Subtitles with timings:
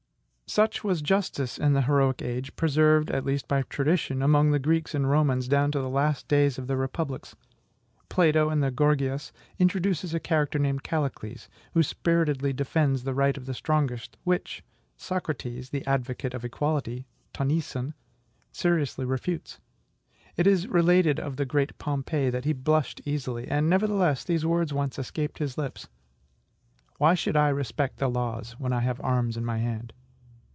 [0.47, 4.93] Such was justice in the heroic age, preserved, at least by tradition, among the Greeks
[4.93, 7.37] and Romans down to the last days of their republics.
[8.09, 13.45] Plato, in the "Gorgias," introduces a character named Callicles, who spiritedly defends the right of
[13.45, 14.61] the strongest, which
[14.97, 17.93] Socrates, the advocate of equality, {GREEK g e},
[18.51, 19.57] seriously refutes.
[20.35, 24.73] It is related of the great Pompey, that he blushed easily, and, nevertheless, these words
[24.73, 25.87] once escaped his lips:
[26.97, 29.93] "Why should I respect the laws, when I have arms in my hand?"